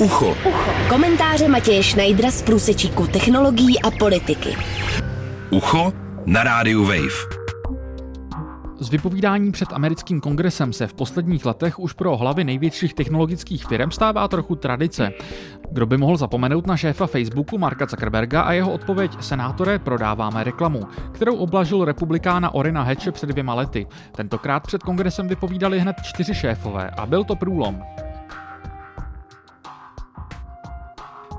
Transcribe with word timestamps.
Ucho. 0.00 0.36
Ucho. 0.48 0.70
Komentáře 0.88 1.48
Matěje 1.48 1.82
Schneidera 1.82 2.30
z 2.30 2.42
průsečíku 2.42 3.06
technologií 3.06 3.82
a 3.82 3.90
politiky. 3.90 4.56
Ucho 5.50 5.92
na 6.26 6.44
rádiu 6.44 6.84
Wave. 6.84 7.36
Z 8.80 8.90
vypovídání 8.90 9.52
před 9.52 9.72
americkým 9.72 10.20
kongresem 10.20 10.72
se 10.72 10.86
v 10.86 10.94
posledních 10.94 11.46
letech 11.46 11.78
už 11.78 11.92
pro 11.92 12.16
hlavy 12.16 12.44
největších 12.44 12.94
technologických 12.94 13.66
firm 13.66 13.90
stává 13.90 14.28
trochu 14.28 14.54
tradice. 14.54 15.12
Kdo 15.70 15.86
by 15.86 15.96
mohl 15.96 16.16
zapomenout 16.16 16.66
na 16.66 16.76
šéfa 16.76 17.06
Facebooku 17.06 17.58
Marka 17.58 17.86
Zuckerberga 17.86 18.42
a 18.42 18.52
jeho 18.52 18.72
odpověď 18.72 19.12
Senátore, 19.20 19.78
prodáváme 19.78 20.44
reklamu, 20.44 20.82
kterou 21.12 21.36
oblažil 21.36 21.84
republikána 21.84 22.54
Orina 22.54 22.82
Heche 22.82 23.12
před 23.12 23.26
dvěma 23.26 23.54
lety. 23.54 23.86
Tentokrát 24.16 24.66
před 24.66 24.82
kongresem 24.82 25.28
vypovídali 25.28 25.80
hned 25.80 25.96
čtyři 26.02 26.34
šéfové 26.34 26.90
a 26.90 27.06
byl 27.06 27.24
to 27.24 27.36
průlom. 27.36 27.82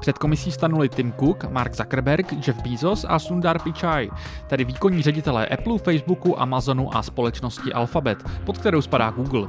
Před 0.08 0.18
komisí 0.18 0.52
stanuli 0.52 0.90
Tim 0.90 1.14
Cook, 1.20 1.44
Mark 1.52 1.76
Zuckerberg, 1.76 2.48
Jeff 2.48 2.62
Bezos 2.62 3.06
a 3.10 3.20
Sundar 3.20 3.62
Pichai, 3.62 4.10
tedy 4.48 4.66
výkonní 4.66 5.02
ředitelé 5.02 5.48
Apple, 5.48 5.78
Facebooku, 5.78 6.42
Amazonu 6.42 6.96
a 6.96 7.04
společnosti 7.04 7.74
Alphabet, 7.74 8.24
pod 8.46 8.58
kterou 8.58 8.82
spadá 8.82 9.10
Google. 9.10 9.48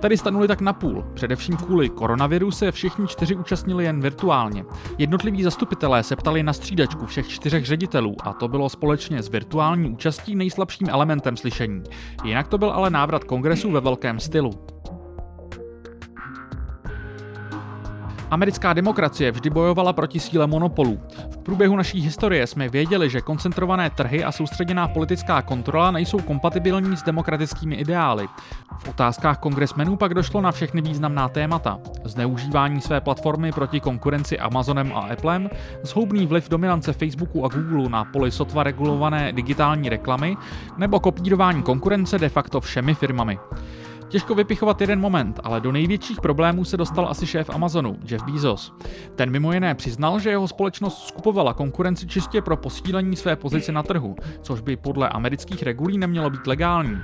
Tady 0.00 0.16
stanuli 0.16 0.48
tak 0.48 0.60
napůl. 0.60 1.04
Především 1.14 1.56
kvůli 1.56 1.88
koronaviru 1.88 2.50
se 2.50 2.72
všichni 2.72 3.06
čtyři 3.06 3.36
účastnili 3.36 3.84
jen 3.84 4.00
virtuálně. 4.00 4.64
Jednotliví 4.98 5.42
zastupitelé 5.42 6.02
se 6.02 6.16
ptali 6.16 6.42
na 6.42 6.52
střídačku 6.52 7.06
všech 7.06 7.28
čtyřech 7.28 7.66
ředitelů 7.66 8.16
a 8.22 8.32
to 8.32 8.48
bylo 8.48 8.68
společně 8.68 9.22
s 9.22 9.28
virtuální 9.28 9.90
účastí 9.90 10.36
nejslabším 10.36 10.88
elementem 10.90 11.36
slyšení. 11.36 11.82
Jinak 12.24 12.48
to 12.48 12.58
byl 12.58 12.70
ale 12.70 12.90
návrat 12.90 13.24
kongresu 13.24 13.70
ve 13.70 13.80
velkém 13.80 14.20
stylu. 14.20 14.79
Americká 18.30 18.72
demokracie 18.72 19.32
vždy 19.32 19.50
bojovala 19.50 19.92
proti 19.92 20.20
síle 20.20 20.46
monopolů. 20.46 21.00
V 21.30 21.36
průběhu 21.36 21.76
naší 21.76 22.00
historie 22.00 22.46
jsme 22.46 22.68
věděli, 22.68 23.10
že 23.10 23.20
koncentrované 23.20 23.90
trhy 23.90 24.24
a 24.24 24.32
soustředěná 24.32 24.88
politická 24.88 25.42
kontrola 25.42 25.90
nejsou 25.90 26.18
kompatibilní 26.18 26.96
s 26.96 27.02
demokratickými 27.02 27.74
ideály. 27.74 28.28
V 28.78 28.88
otázkách 28.88 29.38
kongresmenů 29.38 29.96
pak 29.96 30.14
došlo 30.14 30.40
na 30.40 30.52
všechny 30.52 30.80
významná 30.80 31.28
témata. 31.28 31.78
Zneužívání 32.04 32.80
své 32.80 33.00
platformy 33.00 33.52
proti 33.52 33.80
konkurenci 33.80 34.38
Amazonem 34.38 34.92
a 34.94 35.00
Applem, 35.00 35.50
zhoubný 35.82 36.26
vliv 36.26 36.48
dominance 36.48 36.92
Facebooku 36.92 37.44
a 37.44 37.48
Google 37.48 37.88
na 37.88 38.04
poli 38.04 38.30
sotva 38.30 38.62
regulované 38.62 39.32
digitální 39.32 39.88
reklamy 39.88 40.36
nebo 40.78 41.00
kopírování 41.00 41.62
konkurence 41.62 42.18
de 42.18 42.28
facto 42.28 42.60
všemi 42.60 42.94
firmami. 42.94 43.38
Těžko 44.10 44.34
vypichovat 44.34 44.80
jeden 44.80 45.00
moment, 45.00 45.40
ale 45.44 45.60
do 45.60 45.72
největších 45.72 46.20
problémů 46.20 46.64
se 46.64 46.76
dostal 46.76 47.08
asi 47.08 47.26
šéf 47.26 47.50
Amazonu, 47.50 47.98
Jeff 48.10 48.24
Bezos. 48.24 48.74
Ten 49.14 49.30
mimo 49.30 49.52
jiné 49.52 49.74
přiznal, 49.74 50.18
že 50.18 50.30
jeho 50.30 50.48
společnost 50.48 51.08
skupovala 51.08 51.54
konkurenci 51.54 52.06
čistě 52.06 52.42
pro 52.42 52.56
posílení 52.56 53.16
své 53.16 53.36
pozice 53.36 53.72
na 53.72 53.82
trhu, 53.82 54.16
což 54.42 54.60
by 54.60 54.76
podle 54.76 55.08
amerických 55.08 55.62
regulí 55.62 55.98
nemělo 55.98 56.30
být 56.30 56.46
legální. 56.46 56.98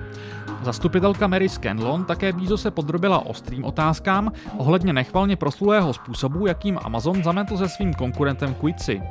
Zastupitelka 0.62 1.26
Mary 1.26 1.48
Scanlon 1.48 2.04
také 2.04 2.32
Bezos 2.32 2.62
se 2.62 2.70
podrobila 2.70 3.26
ostrým 3.26 3.64
otázkám 3.64 4.32
ohledně 4.56 4.92
nechvalně 4.92 5.36
proslulého 5.36 5.92
způsobu, 5.92 6.46
jakým 6.46 6.78
Amazon 6.82 7.22
zametl 7.22 7.56
se 7.56 7.68
svým 7.68 7.94
konkurentem 7.94 8.54
Quitsi. 8.54 9.02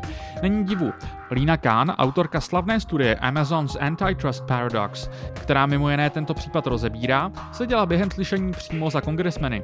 Není 0.42 0.64
divu, 0.64 0.92
Lina 1.32 1.58
Khan, 1.58 1.90
autorka 1.90 2.42
slavné 2.42 2.80
studie 2.80 3.16
Amazon's 3.16 3.76
Antitrust 3.76 4.44
Paradox, 4.44 5.10
která 5.34 5.66
mimo 5.66 5.90
jiné 5.90 6.10
tento 6.10 6.34
případ 6.34 6.68
rozebírá, 6.68 7.32
seděla 7.52 7.85
během 7.86 8.12
slyšení 8.12 8.52
přímo 8.52 8.90
za 8.90 9.02
kongresmeny. 9.02 9.64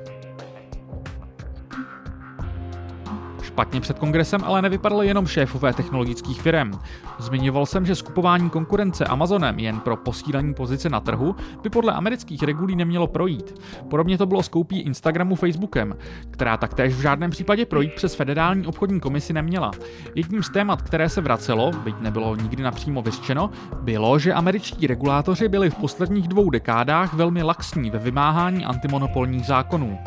Špatně 3.52 3.82
před 3.82 4.00
kongresem 4.00 4.42
ale 4.44 4.62
nevypadali 4.62 5.08
jenom 5.08 5.28
šéfové 5.28 5.74
technologických 5.74 6.42
firm. 6.42 6.72
Zmiňoval 7.20 7.66
jsem, 7.66 7.86
že 7.86 7.96
skupování 7.96 8.50
konkurence 8.50 9.06
Amazonem 9.06 9.60
jen 9.60 9.80
pro 9.80 9.98
posílení 9.98 10.54
pozice 10.54 10.90
na 10.90 11.00
trhu 11.00 11.36
by 11.64 11.70
podle 11.70 11.94
amerických 11.94 12.44
regulí 12.44 12.76
nemělo 12.76 13.08
projít. 13.08 13.62
Podobně 13.90 14.18
to 14.18 14.26
bylo 14.26 14.44
s 14.44 14.48
koupí 14.48 14.80
Instagramu 14.80 15.36
Facebookem, 15.36 15.96
která 16.30 16.58
taktéž 16.58 16.94
v 16.94 17.02
žádném 17.02 17.32
případě 17.32 17.66
projít 17.66 17.94
přes 17.96 18.16
federální 18.16 18.66
obchodní 18.66 19.00
komisi 19.00 19.34
neměla. 19.34 19.72
Jedním 20.16 20.44
z 20.44 20.50
témat, 20.50 20.82
které 20.82 21.10
se 21.10 21.22
vracelo, 21.22 21.72
byť 21.72 21.96
nebylo 22.00 22.36
nikdy 22.36 22.64
napřímo 22.64 23.02
vyřčeno, 23.02 23.50
bylo, 23.82 24.20
že 24.20 24.34
američtí 24.34 24.88
regulátoři 24.88 25.48
byli 25.48 25.70
v 25.70 25.76
posledních 25.76 26.28
dvou 26.28 26.50
dekádách 26.50 27.14
velmi 27.14 27.44
laxní 27.44 27.90
ve 27.90 28.00
vymáhání 28.00 28.66
antimonopolních 28.66 29.46
zákonů. 29.46 30.00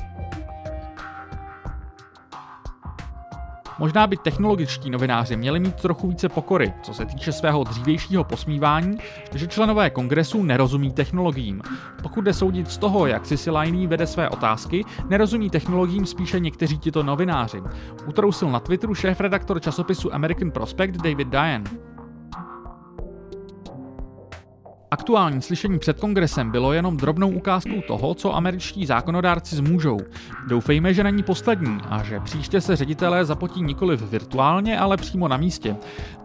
Možná 3.79 4.07
by 4.07 4.17
technologičtí 4.17 4.91
novináři 4.91 5.37
měli 5.37 5.61
mít 5.61 5.75
trochu 5.75 6.09
více 6.09 6.29
pokory, 6.29 6.73
co 6.83 6.95
se 6.95 7.05
týče 7.07 7.33
svého 7.33 7.65
dřívějšího 7.65 8.25
posmívání, 8.25 8.99
že 9.35 9.47
členové 9.47 9.91
kongresu 9.91 10.43
nerozumí 10.43 10.93
technologiím. 10.93 11.63
Pokud 12.03 12.21
jde 12.21 12.33
soudit 12.33 12.71
z 12.71 12.79
toho, 12.79 13.07
jak 13.07 13.27
Sisi 13.27 13.51
Liney 13.51 13.87
vede 13.87 14.07
své 14.07 14.29
otázky, 14.29 14.85
nerozumí 15.09 15.51
technologiím 15.51 16.07
spíše 16.07 16.41
někteří 16.41 16.79
tito 16.79 17.03
novináři. 17.03 17.63
Utrousil 18.07 18.51
na 18.51 18.61
Twitteru 18.61 18.95
šéf-redaktor 18.95 19.61
časopisu 19.61 20.15
American 20.15 20.51
Prospect 20.51 20.97
David 20.97 21.29
Diane. 21.29 21.94
Aktuální 24.95 25.43
slyšení 25.43 25.79
před 25.79 26.01
kongresem 26.01 26.51
bylo 26.51 26.73
jenom 26.73 26.97
drobnou 26.97 27.31
ukázkou 27.31 27.81
toho, 27.87 28.15
co 28.15 28.35
američtí 28.35 28.87
zákonodárci 28.87 29.57
zmůžou. 29.57 29.99
Doufejme, 30.49 30.95
že 30.95 31.05
není 31.05 31.23
poslední 31.23 31.79
a 31.91 32.03
že 32.03 32.21
příště 32.21 32.61
se 32.61 32.77
ředitelé 32.77 33.25
zapotí 33.25 33.63
nikoli 33.63 33.97
virtuálně, 33.97 34.79
ale 34.79 34.97
přímo 34.97 35.29
na 35.29 35.37
místě. 35.37 35.77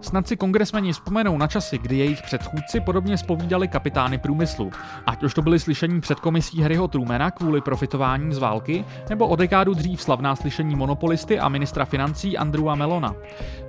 Snad 0.02 0.28
si 0.28 0.38
kongresmeni 0.38 0.94
vzpomenou 0.94 1.38
na 1.38 1.48
časy, 1.48 1.78
kdy 1.78 1.98
jejich 1.98 2.22
předchůdci 2.22 2.80
podobně 2.80 3.18
spovídali 3.18 3.68
kapitány 3.68 4.18
průmyslu. 4.18 4.72
Ať 5.06 5.24
už 5.24 5.34
to 5.34 5.42
byly 5.42 5.60
slyšení 5.60 6.02
před 6.02 6.20
komisí 6.20 6.62
Harryho 6.62 6.88
Trumana 6.88 7.32
kvůli 7.32 7.62
profitování 7.62 8.34
z 8.34 8.38
války, 8.38 8.86
nebo 9.10 9.28
o 9.28 9.36
dekádu 9.36 9.74
dřív 9.74 10.02
slavná 10.02 10.36
slyšení 10.36 10.76
monopolisty 10.76 11.40
a 11.40 11.50
ministra 11.50 11.86
financí 11.86 12.38
Andrewa 12.38 12.76
Melona. 12.76 13.16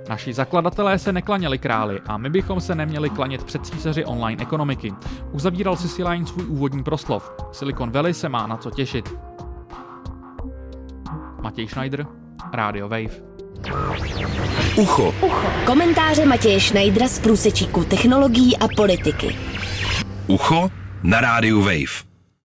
Naši 0.09 0.33
zakladatelé 0.33 0.99
se 0.99 1.11
neklaněli 1.11 1.57
králi 1.57 1.99
a 2.07 2.17
my 2.17 2.29
bychom 2.29 2.61
se 2.61 2.75
neměli 2.75 3.09
klanět 3.09 3.43
před 3.43 3.65
císaři 3.65 4.05
online 4.05 4.41
ekonomiky. 4.41 4.90
Uzavíral 5.31 5.75
si 5.75 5.89
Siline 5.89 6.25
svůj 6.25 6.45
úvodní 6.45 6.83
proslov. 6.83 7.31
Silicon 7.51 7.91
Valley 7.91 8.13
se 8.13 8.29
má 8.29 8.47
na 8.47 8.57
co 8.57 8.71
těšit. 8.71 9.13
Matěj 11.41 11.67
Schneider, 11.67 12.07
Radio 12.53 12.89
Wave. 12.89 13.31
Ucho. 14.77 15.13
Ucho. 15.25 15.47
Komentáře 15.65 16.25
Matěje 16.25 16.59
Schneidera 16.59 17.07
z 17.07 17.19
průsečíku 17.19 17.83
technologií 17.83 18.57
a 18.57 18.67
politiky. 18.75 19.35
Ucho 20.27 20.69
na 21.03 21.21
rádiu 21.21 21.59
Wave. 21.61 22.10